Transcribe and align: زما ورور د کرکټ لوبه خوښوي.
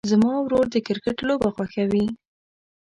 زما 0.11 0.33
ورور 0.39 0.65
د 0.73 0.75
کرکټ 0.87 1.17
لوبه 1.27 1.49
خوښوي. 1.55 2.05